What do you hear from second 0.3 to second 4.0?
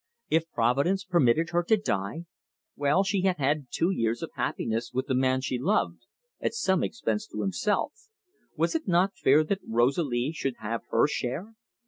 If Providence permitted her to die? well, she had had two